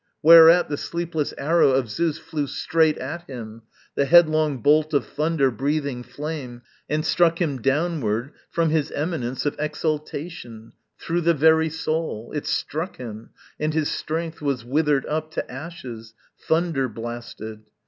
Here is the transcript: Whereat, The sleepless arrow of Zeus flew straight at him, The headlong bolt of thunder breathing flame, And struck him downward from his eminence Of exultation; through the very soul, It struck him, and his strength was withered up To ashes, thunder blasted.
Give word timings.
Whereat, 0.23 0.67
The 0.67 0.77
sleepless 0.77 1.31
arrow 1.37 1.73
of 1.73 1.87
Zeus 1.87 2.17
flew 2.17 2.47
straight 2.47 2.97
at 2.97 3.21
him, 3.29 3.61
The 3.93 4.05
headlong 4.05 4.57
bolt 4.57 4.95
of 4.95 5.05
thunder 5.05 5.51
breathing 5.51 6.01
flame, 6.01 6.63
And 6.89 7.05
struck 7.05 7.39
him 7.39 7.61
downward 7.61 8.31
from 8.49 8.71
his 8.71 8.89
eminence 8.89 9.45
Of 9.45 9.55
exultation; 9.59 10.73
through 10.97 11.21
the 11.21 11.35
very 11.35 11.69
soul, 11.69 12.31
It 12.33 12.47
struck 12.47 12.97
him, 12.97 13.29
and 13.59 13.75
his 13.75 13.91
strength 13.91 14.41
was 14.41 14.65
withered 14.65 15.05
up 15.05 15.29
To 15.33 15.51
ashes, 15.51 16.15
thunder 16.47 16.89
blasted. 16.89 17.69